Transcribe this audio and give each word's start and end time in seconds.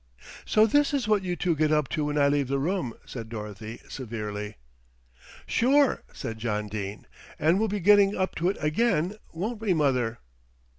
"So 0.47 0.65
this 0.65 0.95
is 0.95 1.07
what 1.07 1.21
you 1.21 1.35
two 1.35 1.55
get 1.55 1.71
up 1.71 1.87
to 1.89 2.05
when 2.05 2.17
I 2.17 2.27
leave 2.27 2.47
the 2.47 2.57
room," 2.57 2.95
said 3.05 3.29
Dorothy 3.29 3.81
severely. 3.87 4.55
"Sure," 5.45 6.01
said 6.11 6.39
John 6.39 6.67
Dene, 6.67 7.05
"and 7.37 7.59
we'll 7.59 7.67
be 7.67 7.79
getting 7.79 8.17
up 8.17 8.33
to 8.37 8.49
it 8.49 8.57
again, 8.61 9.17
won't 9.31 9.61
we, 9.61 9.75
mother?" 9.75 10.17